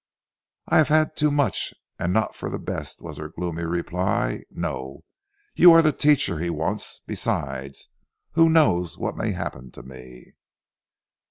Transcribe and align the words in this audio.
"I 0.67 0.77
have 0.79 0.87
had 0.87 1.15
too 1.15 1.29
much 1.29 1.75
and 1.99 2.11
not 2.11 2.35
for 2.35 2.49
the 2.49 2.57
best" 2.57 3.03
was 3.03 3.17
her 3.17 3.29
gloomy 3.29 3.65
reply, 3.65 4.45
"no; 4.49 5.03
you 5.53 5.71
are 5.73 5.83
the 5.83 5.91
teacher 5.93 6.39
he 6.39 6.49
wants. 6.49 7.01
Besides 7.05 7.89
who 8.31 8.49
knows 8.49 8.97
what 8.97 9.15
may 9.15 9.31
happen 9.33 9.69
to 9.73 9.83
me?" 9.83 10.33